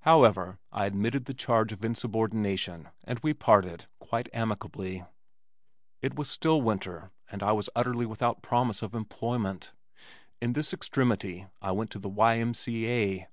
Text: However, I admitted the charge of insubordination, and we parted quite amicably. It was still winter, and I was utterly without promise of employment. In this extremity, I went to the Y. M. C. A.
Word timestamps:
However, 0.00 0.58
I 0.72 0.86
admitted 0.86 1.26
the 1.26 1.34
charge 1.34 1.70
of 1.70 1.84
insubordination, 1.84 2.88
and 3.06 3.18
we 3.18 3.34
parted 3.34 3.84
quite 3.98 4.30
amicably. 4.32 5.04
It 6.00 6.16
was 6.16 6.30
still 6.30 6.62
winter, 6.62 7.10
and 7.30 7.42
I 7.42 7.52
was 7.52 7.68
utterly 7.76 8.06
without 8.06 8.40
promise 8.40 8.80
of 8.80 8.94
employment. 8.94 9.74
In 10.40 10.54
this 10.54 10.72
extremity, 10.72 11.48
I 11.60 11.72
went 11.72 11.90
to 11.90 11.98
the 11.98 12.08
Y. 12.08 12.38
M. 12.38 12.54
C. 12.54 12.88
A. 12.90 13.28